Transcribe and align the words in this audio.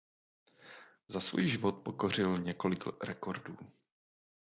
Za 1.07 1.19
svůj 1.19 1.47
život 1.47 1.77
pokořil 1.77 2.37
několik 2.39 2.83
rekordů. 3.03 3.57